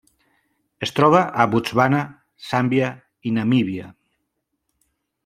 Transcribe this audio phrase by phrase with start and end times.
[0.85, 1.99] Es troba a Botswana,
[2.47, 2.89] Zàmbia
[3.29, 3.91] i Namíbia.